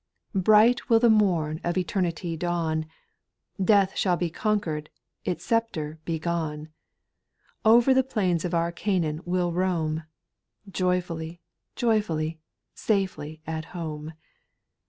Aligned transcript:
Bright 0.33 0.89
will 0.89 0.99
the 0.99 1.11
morn 1.11 1.61
of 1.63 1.77
eternity 1.77 2.35
dawn; 2.35 2.87
Death 3.63 3.95
shall 3.95 4.17
be 4.17 4.31
conquered, 4.31 4.89
its 5.25 5.45
sceptre 5.45 5.99
be 6.05 6.17
gone; 6.17 6.69
Over 7.63 7.93
the 7.93 8.01
plains 8.01 8.43
of 8.43 8.51
Qur 8.53 8.71
Canaan 8.71 9.21
we 9.25 9.37
'11 9.39 9.53
roam, 9.55 10.03
Joyfully, 10.67 11.39
joyfully, 11.75 12.39
safely 12.73 13.43
at 13.45 13.65
home. 13.77 14.13